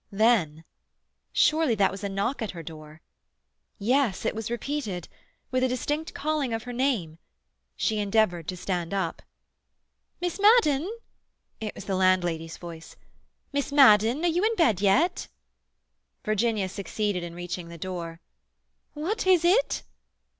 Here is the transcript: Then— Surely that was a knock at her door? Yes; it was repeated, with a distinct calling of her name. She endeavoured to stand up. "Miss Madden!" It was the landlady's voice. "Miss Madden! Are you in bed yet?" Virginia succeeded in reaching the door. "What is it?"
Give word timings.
Then— 0.11 0.63
Surely 1.31 1.75
that 1.75 1.91
was 1.91 2.03
a 2.03 2.09
knock 2.09 2.41
at 2.41 2.49
her 2.57 2.63
door? 2.63 3.03
Yes; 3.77 4.25
it 4.25 4.33
was 4.33 4.49
repeated, 4.49 5.07
with 5.51 5.63
a 5.63 5.67
distinct 5.67 6.15
calling 6.15 6.53
of 6.53 6.63
her 6.63 6.73
name. 6.73 7.19
She 7.75 7.99
endeavoured 7.99 8.47
to 8.47 8.57
stand 8.57 8.95
up. 8.95 9.21
"Miss 10.19 10.39
Madden!" 10.39 10.91
It 11.59 11.75
was 11.75 11.85
the 11.85 11.93
landlady's 11.95 12.57
voice. 12.57 12.95
"Miss 13.53 13.71
Madden! 13.71 14.25
Are 14.25 14.27
you 14.27 14.43
in 14.43 14.55
bed 14.55 14.81
yet?" 14.81 15.27
Virginia 16.25 16.67
succeeded 16.67 17.21
in 17.21 17.35
reaching 17.35 17.69
the 17.69 17.77
door. 17.77 18.21
"What 18.95 19.27
is 19.27 19.45
it?" 19.45 19.83